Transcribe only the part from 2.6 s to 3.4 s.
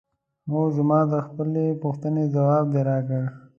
دې راکړ؟